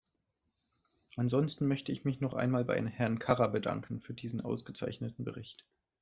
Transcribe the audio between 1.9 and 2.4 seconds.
ich mich noch